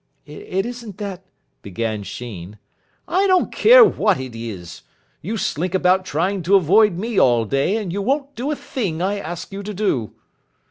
"It 0.25 0.65
isn't 0.65 0.97
that" 0.97 1.27
began 1.61 2.01
Sheen. 2.01 2.57
"I 3.07 3.27
don't 3.27 3.51
care 3.51 3.85
what 3.85 4.19
it 4.19 4.35
is. 4.35 4.81
You 5.21 5.37
slink 5.37 5.75
about 5.75 6.05
trying 6.05 6.41
to 6.41 6.55
avoid 6.55 6.97
me 6.97 7.19
all 7.19 7.45
day, 7.45 7.77
and 7.77 7.93
you 7.93 8.01
won't 8.01 8.33
do 8.33 8.49
a 8.49 8.55
thing 8.55 8.99
I 9.03 9.19
ask 9.19 9.51
you 9.53 9.61
to 9.61 9.75
do." 9.75 10.13